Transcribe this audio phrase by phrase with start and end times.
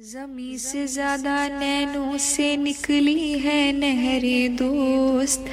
[0.00, 5.44] जमी से ज़्यादा नैनों से निकली है नहरे दोस्त।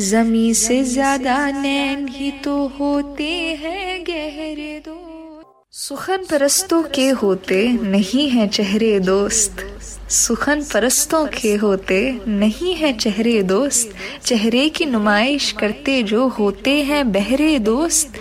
[0.00, 8.28] जमी से ज़्यादा नैन ही तो होते हैं गहरे दोस्त। सुखन परस्तों के होते नहीं
[8.30, 9.64] है चेहरे दोस्त।
[10.10, 13.94] सुखन परस्तों के होते नहीं है चेहरे दोस्त।
[14.24, 18.18] चेहरे की नुमाइश करते जो होते हैं बहरे दोस्त।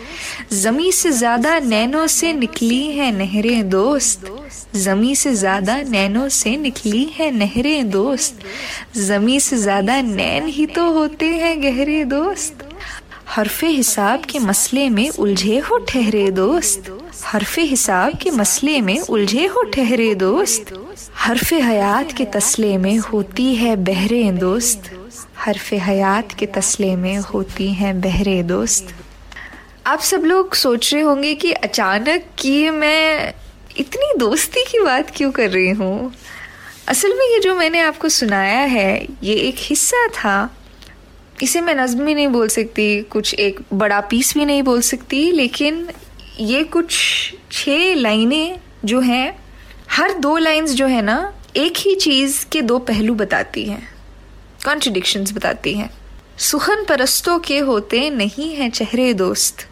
[0.54, 4.26] जमी से ज़्यादा नैनों से निकली है नहरें दोस्त।
[4.76, 8.40] जमी से ज़्यादा नैनों से निकली है नहरें दोस्त।
[8.98, 12.66] जमी से ज़्यादा नैन ही तो होते हैं गहरे दोस्त।
[13.28, 16.92] हरफे हिसाब के मसले में उलझे हो ठहरे दोस्त।
[17.24, 20.74] हरफे हिसाब के मसले में उलझे हो ठहरे दोस्त।
[21.16, 24.92] हरफे हयात के तसले में होती है बहरे दोस्त।
[25.38, 28.94] हरफे हयात के तसले में होती हैं बहरे दोस्त।
[29.88, 33.34] आप सब लोग सोच रहे होंगे कि अचानक कि मैं
[33.78, 36.14] इतनी दोस्ती की बात क्यों कर रही हूँ?
[36.88, 40.58] असल में ये जो मैंने आपको सुनाया है, ये एक हिस्सा था।
[41.44, 45.32] इसे मैं नज्म भी नहीं बोल सकती, कुछ एक बड़ा पीस भी नहीं बोल सकती,
[45.32, 45.90] लेकिन
[46.40, 46.96] ये कुछ
[47.52, 49.40] छः लाइनें जो हैं,
[49.92, 53.90] हर दो लाइंस जो है ना, एक ही चीज़ के दो पहलू बताती हैं
[54.66, 55.90] कॉन्ट्रडिक्शंस बताती हैं।
[56.38, 59.68] सुखन परस्तों के होते नहीं हैं चेहरे दोस्त।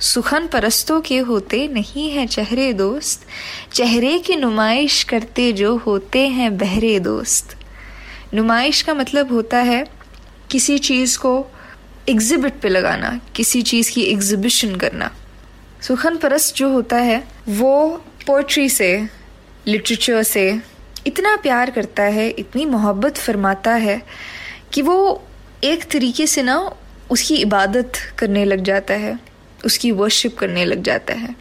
[0.00, 3.26] सुखन परस्तों के होते नहीं हैं चेहरे दोस्त।
[3.72, 7.56] चेहरे की नुमाइश करते जो होते हैं बहरे दोस्त।
[8.34, 9.84] नुमाइश का मतलब होता है
[10.50, 11.46] किसी चीज़ को
[12.08, 15.12] एग्जिबिट पे लगाना, किसी चीज़ की एग्जिबिशन करना।
[15.82, 19.08] सुखन परस्त जो होता है, वो पोइट्री से
[19.66, 20.60] लिटरेचर से
[21.06, 24.02] इतना प्यार करता है, इतनी मोहब्बत फरमाता है
[24.72, 25.24] कि वो
[25.64, 26.72] एक तरीके से ना
[27.10, 29.29] उसकी इबादत करने लग जाता है।
[29.64, 31.36] उसकी वर्शिप करने लग जाता है।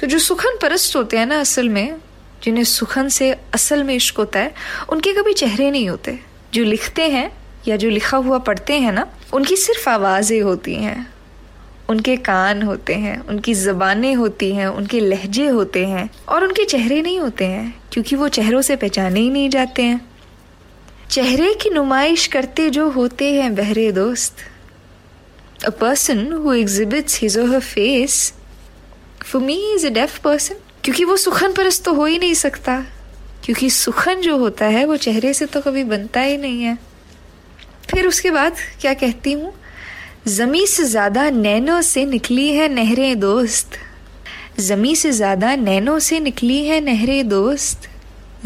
[0.00, 1.96] तो जो सुखन परस्त होते हैं ना असल में,
[2.44, 4.54] जिन्हें सुखन से असल में इश्क होता है,
[4.88, 6.18] उनके कभी चेहरे नहीं होते।
[6.54, 7.32] जो लिखते हैं
[7.68, 11.12] या जो लिखा हुआ पढ़ते हैं ना, उनकी सिर्फ़ आवाज़ें होती हैं।
[11.88, 17.02] उनके कान होते हैं, उनकी ज़बानें होती हैं, उनके लहजे होते हैं, और उनके चेहरे
[17.02, 20.10] नहीं होते हैं, क्योंकि वो चेहरों से पहचाने ही नहीं जाते हैं।
[21.10, 24.36] चेहरे की नुमाइश करते जो होते हैं बहरे दोस्त
[25.66, 28.32] a person who exhibits his और her face
[29.24, 30.54] for me is a deaf person
[30.84, 32.76] क्योंकि वो सुखन परस्त तो हो ही नहीं सकता।
[33.44, 36.78] क्योंकि सुखन जो होता है, वो चेहरे से तो कभी बनता ही नहीं है।
[37.90, 39.52] फिर उसके बाद क्या कहती हूँ?
[40.28, 43.78] जमी से ज़्यादा नैनो से निकली है नहरें दोस्त।
[44.60, 47.88] जमी से ज़्यादा नैनो से निकली है नहरें दोस्त।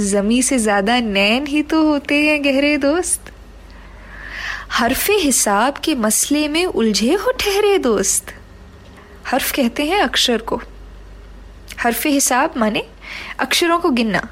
[0.00, 3.32] जमी से ज़्यादा नैन ही तो होते हैं गहरे दोस्त।
[4.70, 8.34] हरफे हिसाब के मसले में उलझे हो ठहरे दोस्त।
[9.26, 10.62] हर्फ कहते हैं अक्षर को।
[11.80, 12.82] हरफ हिसाब माने
[13.38, 14.28] अक्षरों को गिनना।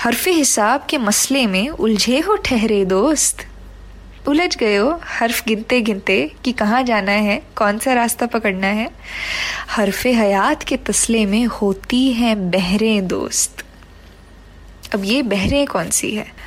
[0.00, 3.46] हरफ हिसाब के मसले में उलझे हो ठहरे दोस्त।
[4.28, 8.90] उलझ गए हो हर्फ गिनते गिनते कि कहाँ जाना है कौन सा रास्ता पकड़ना है।
[9.70, 13.64] हरफ हयात के तसले में होती हैं बहरें दोस्त।
[14.94, 16.37] अब ये बहरें कौन सी है?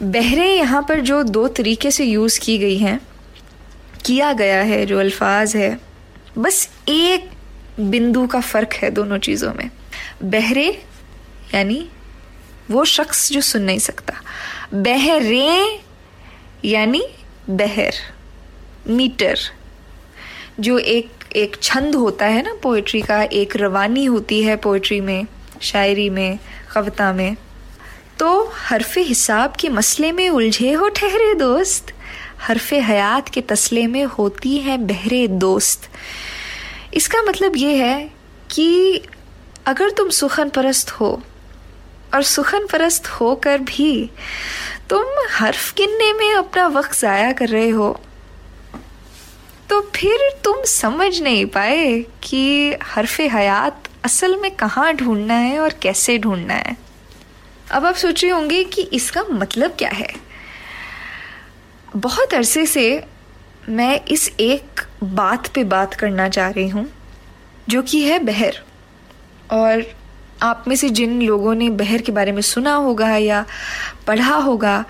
[0.00, 3.00] बहरें, यहाँ पर जो दो तरीके से यूज़ की गई हैं,
[4.06, 5.78] किया गया है, जो अल्फाज है,
[6.38, 7.30] बस एक
[7.80, 9.70] बिंदु का फ़र्क है दोनों चीज़ों में।
[10.22, 10.66] बहरे,
[11.54, 11.88] यानी
[12.70, 14.14] वो शख्स जो सुन नहीं सकता।
[14.74, 15.80] बहरे,
[16.64, 17.02] यानी
[17.50, 17.94] बहर,
[18.86, 19.38] मीटर,
[20.60, 25.26] जो एक एक छंद होता है ना पोइट्री का, एक रवानी होती है पोइट्री में,
[25.62, 26.38] शायरी में,
[26.72, 27.36] कविता में।
[28.20, 31.92] तो हरफ हिसाब के मसले में उलझे हो ठहरे दोस्त।
[32.40, 35.88] हरफ हयात के तसले में होती हैं बहरे दोस्त।
[36.94, 38.10] इसका मतलब ये है
[38.50, 39.02] कि
[39.66, 41.10] अगर तुम सुखन परस्त हो
[42.14, 44.10] और सुखन परस्त होकर भी
[44.90, 47.92] तुम हर्फ गिनने में अपना वक्त ज़ाया कर रहे हो
[49.70, 55.74] तो फिर तुम समझ नहीं पाए कि हरफ हयात असल में कहाँ ढूंढना है और
[55.82, 56.76] कैसे ढूंढना है।
[57.72, 60.08] अब आप सोच रहे होंगे कि इसका मतलब क्या है?
[61.96, 63.04] बहुत अरसे से
[63.68, 66.86] मैं इस एक बात पे बात करना चाह रही हूँ,
[67.68, 68.62] जो कि है बहर।
[69.50, 69.84] और
[70.42, 73.44] आप में से जिन लोगों ने बहर के बारे में सुना होगा या
[74.06, 74.84] पढ़ा होगा,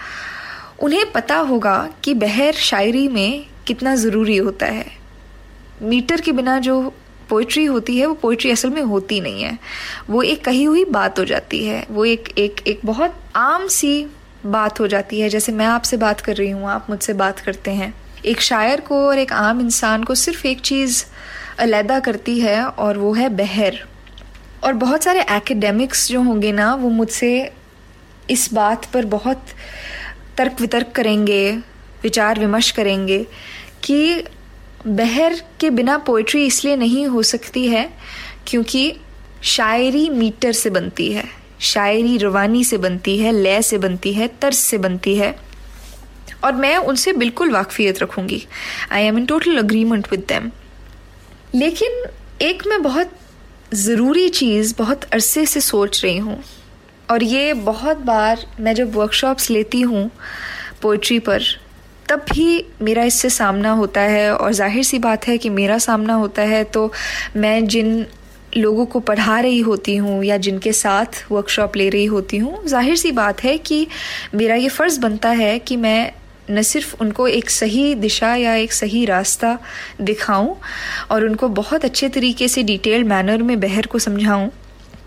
[0.81, 4.87] उन्हें पता होगा कि बहर शायरी में कितना ज़रूरी होता है।
[5.83, 6.81] मीटर के बिना जो
[7.31, 9.59] पोइट्री होती है, वो पोइट्री असल में होती नहीं है।
[10.11, 14.07] वो एक कही हुई बात हो जाती है, वो एक एक एक बहुत आम सी
[14.47, 17.71] बात हो जाती है, जैसे मैं आपसे बात कर रही हूँ, आप मुझसे बात करते
[17.71, 17.95] हैं।
[18.25, 21.05] एक शायर को और एक आम इंसान को सिर्फ़ एक चीज़
[21.59, 23.79] अलहदा करती है और वो है बहर।
[24.65, 27.53] और बहुत सारे एकेडमिक्स जो होंगे ना, वो मुझसे
[28.31, 29.45] इस बात पर बहुत
[30.37, 31.53] तर्क वितर्क करेंगे
[32.03, 33.27] विचार विमर्श करेंगे
[33.83, 34.25] कि
[34.87, 37.89] बहर के बिना पोइट्री इसलिए नहीं हो सकती है
[38.47, 38.93] क्योंकि
[39.43, 41.25] शायरी मीटर से बनती है,
[41.61, 45.35] शायरी रवानी से बनती है, लय से बनती है, तर्ज से बनती है।
[46.45, 48.45] और मैं उनसे बिल्कुल वाकफियत रखूँगी।
[48.93, 50.51] I am in total agreement with them
[51.55, 52.05] लेकिन
[52.43, 53.11] एक मैं बहुत
[53.75, 56.43] ज़रूरी चीज़ बहुत अरसे से सोच रही हूँ।
[57.11, 60.11] और ये बहुत बार मैं जब वर्कशॉप्स लेती हूँ
[60.83, 61.43] पोइट्री पर
[62.09, 66.15] तब भी मेरा इससे सामना होता है और ज़ाहिर सी बात है कि मेरा सामना
[66.15, 66.91] होता है तो
[67.37, 68.07] मैं जिन
[68.57, 72.97] लोगों को पढ़ा रही होती हूँ या जिनके साथ वर्कशॉप ले रही होती हूँ, ज़ाहिर
[72.97, 73.87] सी बात है कि
[74.35, 76.13] मेरा ये फ़र्ज़ बनता है कि मैं
[76.51, 79.59] न सिर्फ़ उनको एक सही दिशा या एक सही रास्ता
[80.01, 80.57] दिखाऊँ
[81.11, 84.49] और उनको बहुत अच्छे तरीके से डिटेल मैनर में बहर को समझाऊं।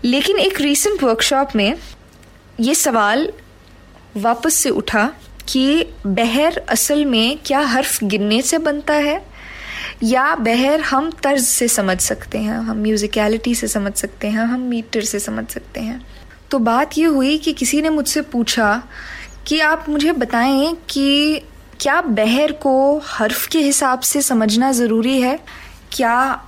[0.04, 1.74] लेकिन एक रीसेंट वर्कशॉप में
[2.60, 3.32] ये सवाल
[4.16, 5.10] वापस से उठा
[5.48, 9.26] कि बहर असल में क्या हर्फ गिनने से बनता है?
[10.02, 14.60] या बहर हम तर्ज से समझ सकते हैं, हम म्यूज़िकलिटी से समझ सकते हैं, हम
[14.60, 16.06] मीटर से समझ सकते हैं।
[16.50, 18.82] तो बात ये हुई कि किसी ने मुझसे पूछा
[19.46, 21.42] कि आप मुझे बताएँ कि
[21.80, 25.40] क्या बहर को हर्फ के हिसाब से समझना ज़रूरी है?
[25.92, 26.44] क्या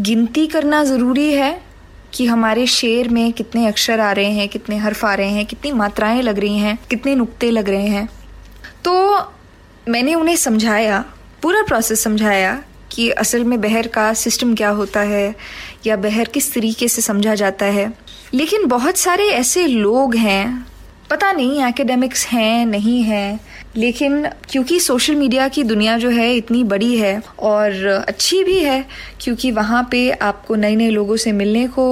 [0.00, 1.62] गिनती करना ज़रूरी है
[2.14, 5.72] कि हमारे शेर में कितने अक्षर आ रहे हैं, कितने हर्फ आ रहे हैं, कितनी
[5.72, 8.08] मात्राएँ लग रही हैं, कितने नुक्ते लग रहे हैं?
[8.84, 9.18] तो
[9.88, 11.04] मैंने उन्हें समझाया,
[11.42, 12.62] पूरा प्रोसेस समझाया
[12.92, 15.34] कि असल में बहर का सिस्टम क्या होता है
[15.86, 17.92] या बहर किस तरीके से समझा जाता है।
[18.34, 20.66] लेकिन बहुत सारे ऐसे लोग हैं,
[21.10, 23.40] पता नहीं एकेडमिक्स हैं, नहीं हैं
[23.76, 28.84] लेकिन क्योंकि सोशल मीडिया की दुनिया जो है इतनी बड़ी है और अच्छी भी है,
[29.20, 31.86] क्योंकि वहाँ पे आपको नए नए लोगों से मिलने को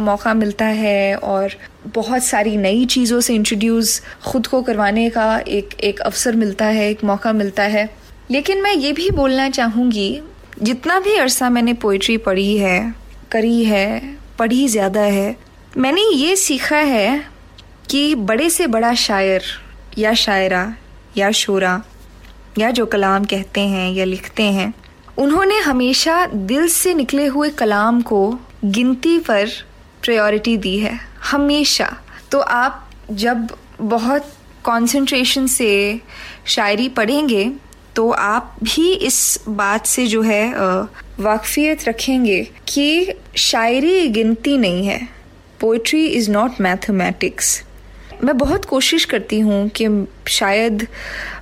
[0.00, 1.54] मौका मिलता है और
[1.94, 6.90] बहुत सारी नई चीज़ों से इंट्रोड्यूस खुद को करवाने का एक एक अवसर मिलता है,
[6.90, 7.88] एक मौका मिलता है।
[8.30, 10.20] लेकिन मैं ये भी बोलना चाहूँगी,
[10.62, 12.94] जितना भी अरसा मैंने पोइट्री पढ़ी है,
[13.32, 15.36] करी है, पढ़ी ज़्यादा है,
[15.76, 17.20] मैंने ये सीखा है
[17.90, 19.42] कि बड़े से बड़ा शायर
[19.98, 20.74] या शायरा
[21.16, 21.80] या शोरा,
[22.58, 24.72] या जो कलाम कहते हैं या लिखते हैं,
[25.18, 28.20] उन्होंने हमेशा दिल से निकले हुए कलाम को
[28.64, 29.48] गिनती पर
[30.02, 30.98] प्रायोरिटी दी है,
[31.30, 31.92] हमेशा।
[32.30, 33.48] तो आप जब
[33.80, 34.32] बहुत
[34.66, 36.00] कंसंट्रेशन से
[36.46, 37.50] शायरी पढ़ेंगे
[37.96, 39.18] तो आप भी इस
[39.48, 45.00] बात से जो है वाकफियत रखेंगे कि शायरी गिनती नहीं है।
[45.60, 47.62] पोइट्री इज़ नॉट मैथमेटिक्स
[48.24, 49.86] मैं बहुत कोशिश करती हूँ कि
[50.28, 50.86] शायद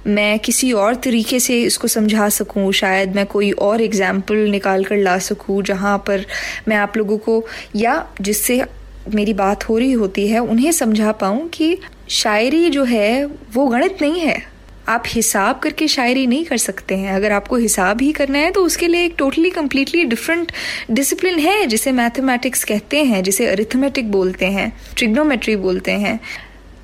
[0.07, 4.97] मैं किसी और तरीके से इसको समझा सकूँ, शायद मैं कोई और एग्ज़ाम्पल निकाल कर
[4.99, 6.25] ला सकूँ जहाँ पर
[6.69, 7.43] मैं आप लोगों को
[7.77, 8.63] या जिससे
[9.09, 11.77] मेरी बात हो रही होती है उन्हें समझा पाऊँ कि
[12.11, 14.41] शायरी जो है वो गणित नहीं है।
[14.89, 18.65] आप हिसाब करके शायरी नहीं कर सकते हैं। अगर आपको हिसाब ही करना है तो
[18.65, 20.53] उसके लिए एक टोटली कम्प्लीटली डिफरेंट
[20.91, 26.19] डिसिप्लिन है जिसे मैथमेटिक्स कहते हैं, जिसे अरिथमेटिक बोलते हैं ट्रिग्नोमेट्री बोलते हैं।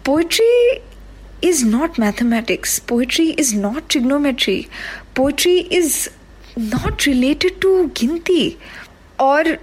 [0.08, 0.80] Poetry
[1.42, 2.78] is not mathematics.
[2.80, 4.66] Poetry is not trigonometry.
[5.14, 6.08] Poetry is
[6.56, 8.56] not related to गिनती.
[9.20, 9.56] और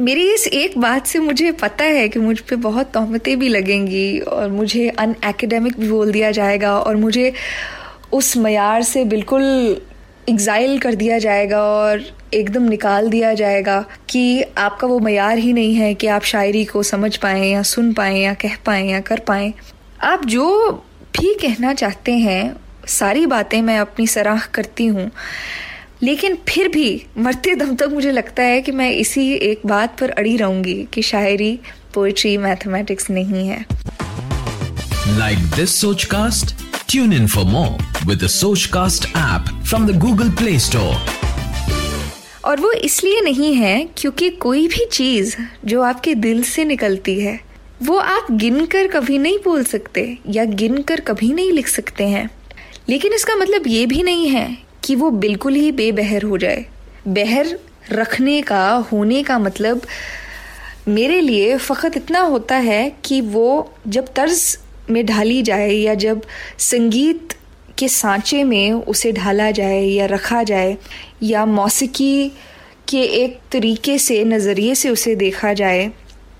[0.00, 4.18] मेरी इस एक बात से मुझे पता है कि मुझ पर बहुत तहमतें भी लगेंगी
[4.18, 7.32] और मुझे अन एकेडमिक भी बोल दिया जाएगा और मुझे
[8.12, 9.44] उस मैार से बिल्कुल
[10.28, 12.02] एग्जाइल कर दिया जाएगा और
[12.34, 16.82] एकदम निकाल दिया जाएगा कि आपका वो मैार ही नहीं है कि आप शायरी को
[16.82, 19.52] समझ पाएँ या सुन पाएँ या कह पाएँ या कर पाएँ।
[20.02, 20.72] आप जो
[21.18, 22.56] भी कहना चाहते हैं
[22.88, 25.10] सारी बातें मैं अपनी सराह करती हूँ।
[26.02, 30.10] लेकिन फिर भी मरते दम तक मुझे लगता है कि मैं इसी एक बात पर
[30.10, 31.58] अड़ी रहूँगी कि शायरी
[31.94, 33.64] पोइट्री मैथमेटिक्स नहीं है।
[35.18, 36.54] Like this Sochcast
[36.90, 38.26] tune in for more with
[38.66, 40.96] Sochcast app from the Google play store
[42.44, 47.40] और वो इसलिए नहीं है क्योंकि कोई भी चीज़ जो आपके दिल से निकलती है
[47.82, 52.28] वो आप गिनकर कभी नहीं बोल सकते या गिनकर कभी नहीं लिख सकते हैं।
[52.88, 54.46] लेकिन इसका मतलब ये भी नहीं है
[54.84, 56.64] कि वो बिल्कुल ही बेबहर हो जाए।
[57.08, 57.58] बहर
[57.92, 59.82] रखने का, होने का मतलब
[60.88, 64.58] मेरे लिए फ़कत इतना होता है कि वो जब तर्ज
[64.90, 66.22] में ढाली जाए या जब
[66.58, 67.32] संगीत
[67.78, 70.76] के सांचे में उसे ढाला जाए या रखा जाए
[71.22, 72.28] या मौसीकी
[72.88, 75.90] के एक तरीके से, नज़रिए से उसे देखा जाए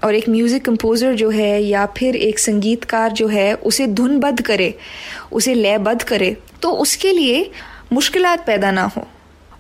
[0.05, 4.75] और एक म्यूज़िक कंपोज़र जो है या फिर एक संगीतकार जो है, उसे धुनबद्ध करे,
[5.33, 7.51] उसे लयबद्ध करे तो उसके लिए
[7.93, 9.07] मुश्किल पैदा ना हो।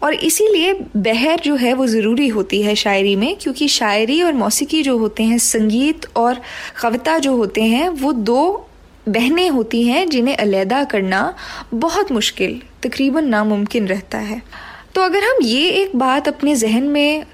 [0.03, 4.83] और इसीलिए बहर जो है, वो ज़रूरी होती है शायरी में, क्योंकि शायरी और मौसीकी
[4.83, 6.41] जो होते हैं, संगीत और
[6.81, 8.69] कविता जो होते हैं, वो दो
[9.09, 11.35] बहनें होती हैं जिन्हें अलहदा करना
[11.75, 14.41] बहुत मुश्किल, तकरीबन नामुमकिन रहता है।
[14.95, 17.25] तो अगर हम ये एक बात अपने जहन में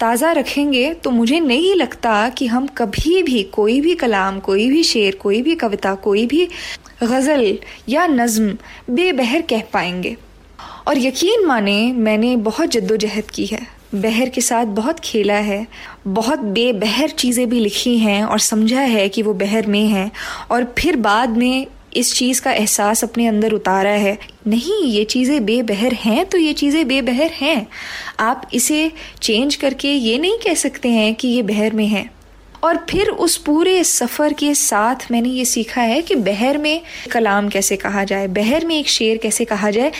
[0.00, 4.82] ताज़ा रखेंगे तो मुझे नहीं लगता कि हम कभी भी, कोई भी कलाम, कोई भी
[4.82, 6.48] शेर, कोई भी कविता, कोई भी
[7.02, 8.56] गज़ल या नज़म
[8.90, 10.16] बेबहर कह पाएँगे।
[10.88, 13.60] और यकीन माने, मैंने बहुत जद्दोजहद की है।
[13.94, 15.66] बहर के साथ बहुत खेला है।
[16.06, 20.10] बहुत बेबहर चीज़ें भी लिखी हैं और समझा है कि वो बहर में है।
[20.50, 21.66] और फिर बाद में
[21.98, 26.52] इस चीज़ का एहसास अपने अंदर उतारा है। नहीं, ये चीज़ें बेबहर हैं तो ये
[26.52, 27.66] चीज़ें बेबहर हैं।
[28.20, 28.90] आप इसे
[29.22, 32.08] चेंज करके ये नहीं कह सकते हैं कि ये बहर में है।
[32.64, 36.80] और फिर उस पूरे सफ़र के साथ मैंने ये सीखा है कि बहर में
[37.12, 39.92] कलाम कैसे कहा जाए, बहर में एक शेर कैसे कहा जाए।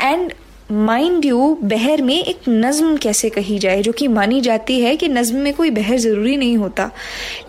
[0.00, 0.32] एंड
[0.72, 5.08] माइंड यू बहर में एक नज़म कैसे कही जाए, जो कि मानी जाती है कि
[5.08, 6.90] नज़म में कोई बहर ज़रूरी नहीं होता।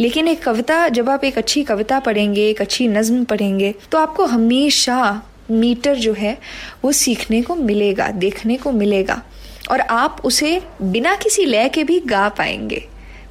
[0.01, 4.25] लेकिन एक कविता, जब आप एक अच्छी कविता पढ़ेंगे, एक अच्छी नज़म पढ़ेंगे तो आपको
[4.25, 5.21] हमेशा
[5.51, 6.37] मीटर जो है,
[6.83, 9.21] वो सीखने को मिलेगा, देखने को मिलेगा।
[9.71, 12.83] और आप उसे बिना किसी लय के भी गा पाएँगे,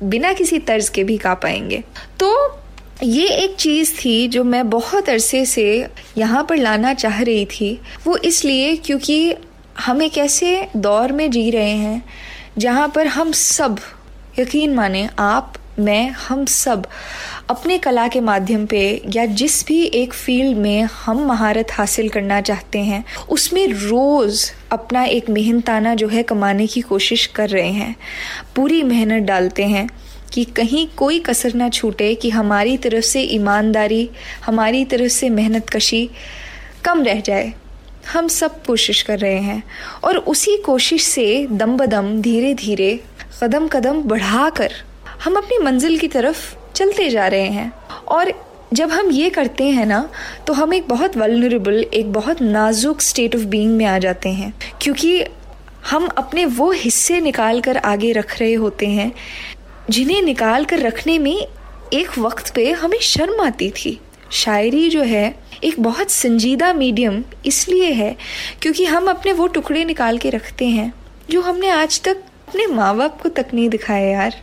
[0.02, 1.82] बिना किसी तर्ज के भी गा पाएँगे।
[2.20, 2.58] तो
[3.02, 5.86] ये एक चीज़ थी जो मैं बहुत अरसे से
[6.18, 9.34] यहाँ पर लाना चाह रही थी। वो इसलिए क्योंकि
[9.80, 12.02] हम एक ऐसे दौर में जी रहे हैं,
[12.58, 13.78] जहाँ पर हम सब,
[14.38, 16.86] यकीन माने आप, मैं, हम सब,
[17.50, 22.40] अपने कला के माध्यम पे या जिस भी एक फ़ील्ड में हम महारत हासिल करना
[22.40, 27.96] चाहते हैं, उसमें रोज़ अपना एक मेहनताना जो है कमाने की कोशिश कर रहे हैं।
[28.56, 29.88] पूरी मेहनत डालते हैं
[30.32, 34.10] कि कहीं कोई कसर ना छूटे कि हमारी तरफ़ से ईमानदारी,
[34.44, 36.10] हमारी तरफ़ से मेहनत कशी
[36.84, 37.52] कम रह जाए।
[38.12, 39.62] हम सब कोशिश कर रहे हैं।
[40.04, 43.00] और उसी कोशिश से दम बदम, धीरे धीरे,
[43.42, 44.72] कदम कदम बढ़ाकर
[45.24, 47.72] हम अपनी मंजिल की तरफ़ चलते जा रहे हैं।
[48.08, 48.32] और
[48.72, 50.08] जब हम ये करते हैं ना
[50.46, 54.52] तो हम एक बहुत वलनरेबल एक बहुत नाजुक स्टेट ऑफ़ बीइंग में आ जाते हैं।
[54.82, 55.24] क्योंकि
[55.90, 59.12] हम अपने वो हिस्से निकाल कर आगे रख रहे होते हैं,
[59.90, 61.36] जिन्हें निकाल कर रखने में
[61.92, 64.00] एक वक्त पे हमें शर्म आती थी।
[64.32, 68.16] शायरी जो है, एक बहुत संजीदा मीडियम इसलिए है
[68.62, 70.92] क्योंकि हम अपने वो टुकड़े निकाल के रखते हैं,
[71.30, 74.34] जो हमने आज तक अपने माँ बाप को तक नहीं दिखाए यार।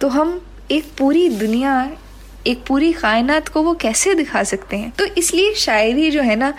[0.00, 0.40] तो हम
[0.70, 1.90] एक पूरी दुनिया,
[2.46, 4.90] एक पूरी कायनात को वो कैसे दिखा सकते हैं?
[4.90, 6.52] तो इसलिए शायरी जो है ना,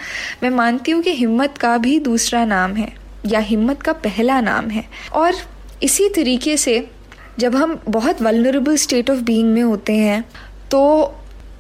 [0.43, 2.91] मैं मानती हूँ कि हिम्मत का भी दूसरा नाम है,
[3.25, 5.36] या हिम्मत का पहला नाम है। और
[5.84, 6.88] इसी तरीके से
[7.39, 10.24] जब हम बहुत वलनरेबल स्टेट ऑफ़ बीइंग में होते हैं
[10.72, 10.81] तो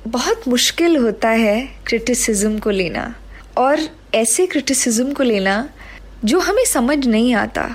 [0.07, 3.15] बहुत मुश्किल होता है क्रिटिसिज्म को लेना।
[3.57, 3.79] और
[4.15, 5.69] ऐसे क्रिटिसिज्म को लेना
[6.25, 7.69] जो हमें समझ नहीं आता।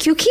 [0.00, 0.30] क्योंकि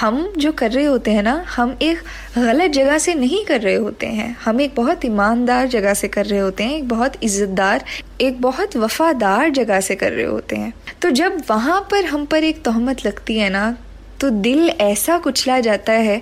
[0.00, 1.98] हम जो कर रहे होते हैं ना, हम एक
[2.38, 6.26] गलत जगह से नहीं कर रहे होते हैं। हम एक बहुत ईमानदार जगह से कर
[6.26, 7.84] रहे होते हैं, एक बहुत इज्जतदार,
[8.20, 12.44] एक बहुत वफादार जगह से कर रहे होते हैं। तो जब वहाँ पर हम पर
[12.44, 13.76] एक तहमत लगती है ना
[14.20, 16.20] तो दिल ऐसा कुचला जाता है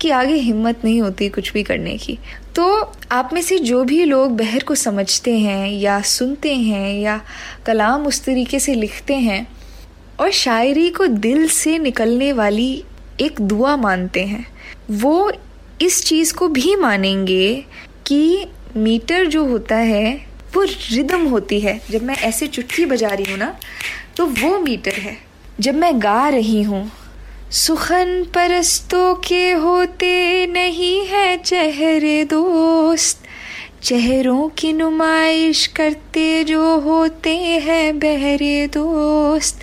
[0.00, 2.18] कि आगे हिम्मत नहीं होती कुछ भी करने की।
[2.56, 7.20] तो आप में से जो भी लोग बहर को समझते हैं या सुनते हैं या
[7.66, 9.46] कलाम उस तरीके से लिखते हैं
[10.20, 12.84] और शायरी को दिल से निकलने वाली
[13.20, 14.46] एक दुआ मानते हैं,
[14.92, 15.32] वो
[15.82, 17.54] इस चीज़ को भी मानेंगे
[18.06, 20.14] कि मीटर जो होता है,
[20.54, 23.54] वो रिदम होती है। जब मैं ऐसे चुटकी बजा रही हूँ ना
[24.16, 25.16] तो वो मीटर है।
[25.60, 26.90] जब मैं गा रही हूँ
[27.50, 33.25] सुखन परस्तों के होते नहीं है चेहरे दोस्त।
[33.86, 39.60] चेहरों की नुमाइश करते जो होते हैं बहरे दोस्त।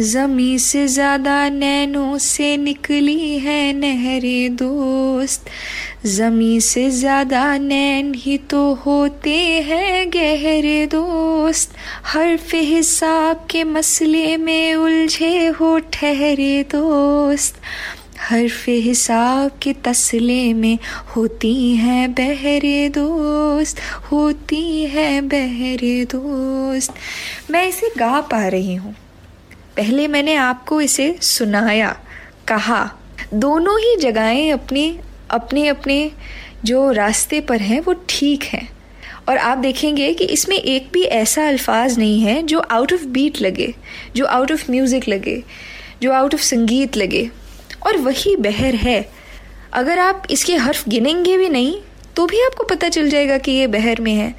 [0.00, 5.50] ज़मी से ज़्यादा नैनों से निकली है नहरे दोस्त।
[6.06, 14.74] ज़मी से ज़्यादा नैन ही तो होते हैं गहरे दोस्त। हर्फ हिसाब के मसले में
[14.74, 17.60] उलझे हो ठहरे दोस्त।
[18.20, 20.78] हर्फ हिसाब के तसले में
[21.16, 23.80] होती हैं बहरे दोस्त,
[24.12, 26.94] होती हैं बहरे दोस्त।
[27.50, 28.94] मैं इसे गा पा रही हूँ।
[29.76, 31.96] पहले मैंने आपको इसे सुनाया,
[32.48, 32.90] कहा,
[33.34, 34.98] दोनों ही जगहें अपनी,
[35.30, 36.10] अपने अपने
[36.64, 38.68] जो रास्ते पर हैं, वो ठीक हैं।
[39.28, 43.40] और आप देखेंगे कि इसमें एक भी ऐसा अल्फाज नहीं है जो आउट ऑफ़ बीट
[43.42, 43.74] लगे,
[44.16, 45.42] जो आउट ऑफ़ म्यूज़िक लगे,
[46.02, 47.30] जो आउट ऑफ़ संगीत लगे।
[47.86, 49.04] और वही बहर है।
[49.72, 51.78] अगर आप इसके हर्फ गिनेंगे भी नहीं
[52.16, 54.34] तो भी आपको पता चल जाएगा कि ये बहर में है।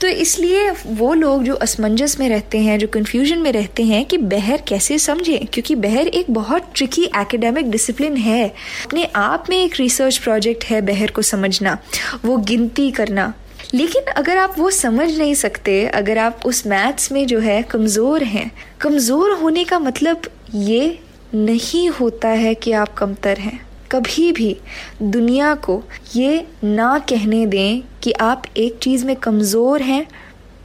[0.00, 4.18] तो इसलिए वो लोग जो असमंजस में रहते हैं, जो कन्फ्यूज़न में रहते हैं कि
[4.18, 8.48] बहर कैसे समझें, क्योंकि बहर एक बहुत ट्रिकी एकेडमिक डिसिप्लिन है।
[8.84, 11.76] अपने आप में एक रिसर्च प्रोजेक्ट है बहर को समझना,
[12.24, 13.32] वो गिनती करना।
[13.74, 18.22] लेकिन अगर आप वो समझ नहीं सकते, अगर आप उस मैथ्स में जो है कमज़ोर
[18.24, 20.98] हैं, कमज़ोर होने का मतलब ये
[21.34, 23.60] नहीं होता है कि आप कमतर हैं।
[23.92, 24.56] कभी भी
[25.02, 25.82] दुनिया को
[26.16, 30.06] ये ना कहने दें कि आप एक चीज़ में कमज़ोर हैं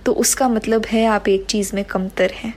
[0.05, 2.53] तो उसका मतलब है आप एक चीज़ में कमतर हैं।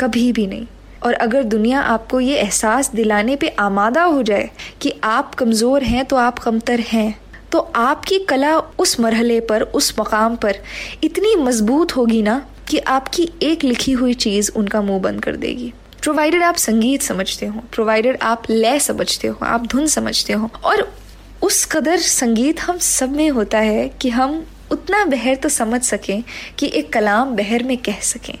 [0.00, 0.66] कभी भी नहीं।
[1.02, 4.48] और अगर दुनिया आपको ये एहसास दिलाने पे आमादा हो जाए
[4.82, 7.14] कि आप कमज़ोर हैं तो आप कमतर हैं।
[7.52, 10.58] तो आपकी कला उस मरहले पर, उस मकाम पर
[11.04, 15.72] इतनी मज़बूत होगी ना कि आपकी एक लिखी हुई चीज़ उनका मुँह बंद कर देगी।
[16.02, 20.96] प्रोवाइडेड आप संगीत समझते हो प्रोवाइडेड आप लय समझते हो, आप धुन समझते हो, और
[21.42, 26.22] उस कदर संगीत हम सब में होता है कि हम उतना बहर तो समझ सकें
[26.58, 28.38] कि एक कलाम बहर में कह सकें,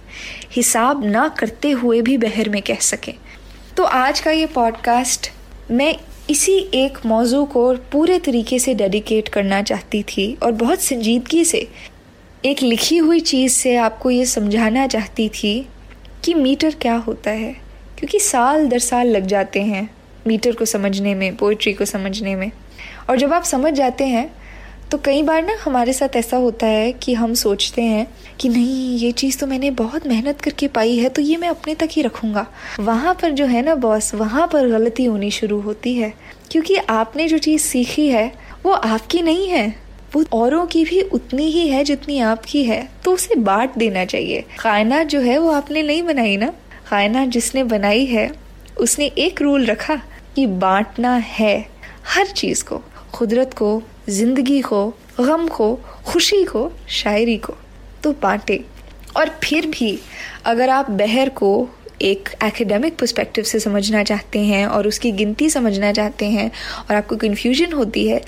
[0.52, 3.14] हिसाब ना करते हुए भी बहर में कह सकें।
[3.76, 5.30] तो आज का ये पॉडकास्ट
[5.70, 5.94] मैं
[6.30, 11.68] इसी एक मौजू को पूरे तरीके से डेडिकेट करना चाहती थी और बहुत संजीदगी से
[12.44, 15.68] एक लिखी हुई चीज़ से आपको ये समझाना चाहती थी
[16.24, 17.52] कि मीटर क्या होता है?
[17.98, 19.88] क्योंकि साल दर साल लग जाते हैं
[20.26, 22.50] मीटर को समझने में पोइट्री को समझने में।
[23.10, 24.30] और जब आप समझ जाते हैं
[24.90, 28.06] तो कई बार ना हमारे साथ ऐसा होता है कि हम सोचते हैं
[28.40, 31.74] कि नहीं, ये चीज़ तो मैंने बहुत मेहनत करके पाई है तो ये मैं अपने
[31.74, 32.46] तक ही रखूँगा।
[32.80, 36.12] वहाँ पर जो है ना बॉस वहाँ पर गलती होनी शुरू होती है।
[36.50, 38.32] क्योंकि आपने जो चीज़ सीखी है,
[38.66, 39.81] वो आपकी नहीं है।
[40.14, 44.44] वो औरों की भी उतनी ही है जितनी आपकी है तो उसे बांट देना चाहिए।
[44.60, 46.52] कायनात जो है वो आपने नहीं बनाई ना?
[46.90, 48.30] कायनात जिसने बनाई है,
[48.80, 49.96] उसने एक रूल रखा
[50.36, 51.56] कि बांटना है
[52.06, 54.86] हर चीज़ को कुदरत को, ज़िंदगी को,
[55.20, 55.74] गम को,
[56.06, 57.54] खुशी को, शायरी को।
[58.02, 58.64] तो बांटे।
[59.16, 59.98] और फिर भी
[60.44, 61.68] अगर आप बहर को
[62.02, 67.16] एक एकेडमिक पर्सपेक्टिव से समझना चाहते हैं और उसकी गिनती समझना चाहते हैं और आपको
[67.16, 68.20] कन्फ्यूज़न होती है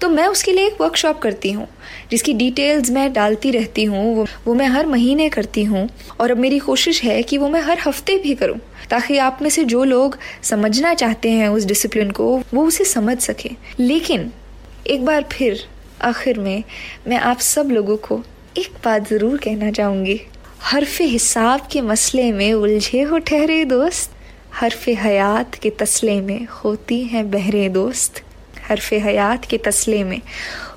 [0.00, 1.66] तो मैं उसके लिए एक वर्कशॉप करती हूँ,
[2.10, 5.88] जिसकी डिटेल्स मैं डालती रहती हूँ, वो वो मैं हर महीने करती हूँ
[6.20, 8.58] और अब मेरी कोशिश है कि वो मैं हर हफ़्ते भी करूँ,
[8.90, 13.18] ताकि आप में से जो लोग समझना चाहते हैं उस डिसिप्लिन को, वो उसे समझ
[13.18, 14.30] सकें। लेकिन
[14.86, 15.64] एक बार फिर
[16.02, 16.62] आखिर में
[17.08, 18.22] मैं आप सब लोगों को
[18.58, 20.20] एक बात ज़रूर कहना चाहूँगी।
[20.62, 24.12] हरफ हिसाब के मसले में उलझे हो ठहरे दोस्त।
[24.54, 28.22] हरफ हयात के तसले में होती हैं बहरे दोस्त।
[28.68, 30.20] हरफ हयात के तसले में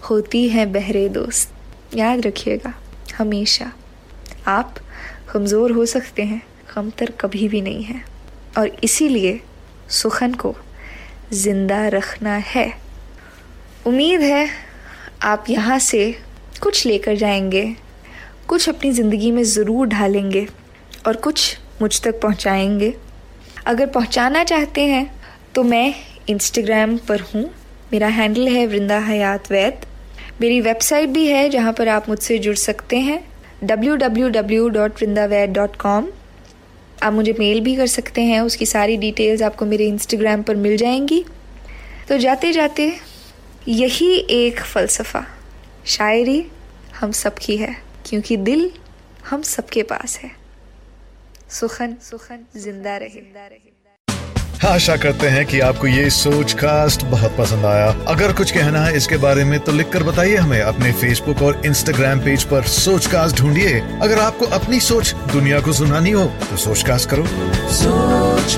[0.09, 1.53] होती हैं बहरे दोस्त।
[1.95, 2.73] याद रखिएगा,
[3.17, 3.71] हमेशा।
[4.47, 4.75] आप
[5.33, 6.41] कमज़ोर हो सकते हैं,
[6.75, 8.05] कमतर कभी भी नहीं है।
[8.57, 9.39] और इसीलिए
[9.89, 10.55] सुखन को
[11.33, 12.73] ज़िंदा रखना है।
[13.87, 14.49] उम्मीद है
[15.21, 16.15] आप यहाँ से
[16.61, 17.75] कुछ लेकर जाएँगे।
[18.53, 20.47] कुछ अपनी ज़िंदगी में ज़रूर ढालेंगे
[21.07, 22.93] और कुछ मुझ तक पहुँचाएँगे।
[23.67, 25.21] अगर पहुँचाना चाहते हैं
[25.55, 25.95] तो मैं
[26.29, 27.43] इंस्टाग्राम पर हूँ।
[27.93, 29.85] मेरा हैंडल है वृंदा हयात वैद।
[30.41, 33.27] मेरी वेबसाइट भी है जहाँ पर आप मुझसे जुड़ सकते हैं।
[33.63, 36.05] www.vrindaved.com
[37.03, 40.77] आप मुझे मेल भी कर सकते हैं, उसकी सारी डिटेल्स आपको मेरे इंस्टाग्राम पर मिल
[40.77, 41.25] जाएँगी।
[42.09, 42.93] तो जाते जाते
[43.67, 45.25] यही एक फ़लसफ़ा,
[45.87, 46.45] शायरी
[46.99, 48.69] हम सबकी है। क्योंकि दिल
[49.29, 50.29] हम सबके पास है।
[51.49, 57.35] सुखन सुखन ज़िंदा रहे। ज़िंदा रहे आशा करते हैं कि आपको ये सोच कास्ट बहुत
[57.37, 61.41] पसंद आया। अगर कुछ कहना है इसके बारे में तो लिखकर बताइए हमें। अपने फेसबुक
[61.41, 66.25] और इंस्टाग्राम पेज पर सोच कास्ट ढूंढिए। अगर आपको अपनी सोच दुनिया को सुनानी हो
[66.49, 67.25] तो सोच कास्ट करो।
[67.73, 68.55] सोच